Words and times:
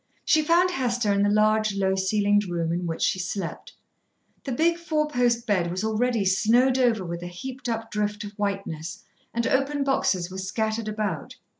She 0.25 0.41
found 0.41 0.71
Hester 0.71 1.13
in 1.13 1.21
the 1.21 1.29
large, 1.29 1.75
low 1.75 1.93
ceilinged 1.93 2.49
room 2.49 2.71
in 2.73 2.87
which 2.87 3.03
she 3.03 3.19
slept. 3.19 3.73
The 4.45 4.51
big 4.51 4.77
four 4.79 5.07
post 5.07 5.45
bed 5.45 5.69
was 5.69 5.83
already 5.83 6.25
snowed 6.25 6.79
over 6.79 7.05
with 7.05 7.21
a 7.21 7.27
heaped 7.27 7.69
up 7.69 7.91
drift 7.91 8.23
of 8.23 8.31
whiteness, 8.31 9.03
and 9.31 9.45
open 9.45 9.83
boxes 9.83 10.31
were 10.31 10.39
scattered 10.39 10.87
about. 10.87 11.35